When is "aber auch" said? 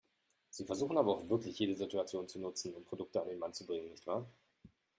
0.97-1.29